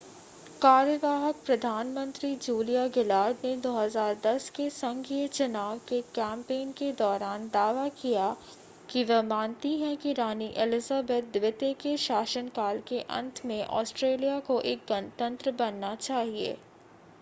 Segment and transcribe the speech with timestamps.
[0.61, 8.35] कार्यवाहक प्रधानमंत्री Julia Gillard ने 2010 के संघीय चुनाव के कैंपेन के दौरान दावा किया
[8.89, 14.59] कि वह मानती हैं कि रानी एलिजाबेथ द्वितीय के शासनकाल के अंत में ऑस्ट्रेलिया को
[14.67, 16.57] एक गणतंत्र बनना चाहिए